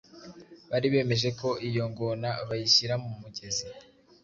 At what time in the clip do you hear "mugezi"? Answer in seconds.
3.19-3.65